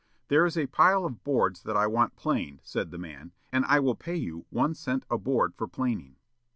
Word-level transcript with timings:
"There 0.29 0.47
is 0.47 0.57
a 0.57 0.65
pile 0.65 1.05
of 1.05 1.23
boards 1.23 1.61
that 1.61 1.77
I 1.77 1.85
want 1.85 2.15
planed," 2.15 2.61
said 2.63 2.89
the 2.89 2.97
man, 2.97 3.33
"and 3.51 3.63
I 3.65 3.79
will 3.79 3.93
pay 3.93 4.15
you 4.15 4.47
one 4.49 4.73
cent 4.73 5.05
a 5.11 5.17
board 5.19 5.53
for 5.53 5.67
planing." 5.67 6.15